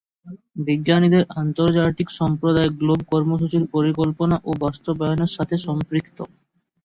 বিজ্ঞানীদের 0.67 1.23
আন্তর্জাতিক 1.37 2.07
সম্প্রদায় 2.19 2.69
গ্লোব 2.79 3.01
কর্মসূচির 3.11 3.63
পরিকল্পনা 3.73 4.35
ও 4.43 4.61
বাস্তবায়নের 4.63 5.31
সাথে 5.35 5.55
সম্পৃক্ত। 5.67 6.17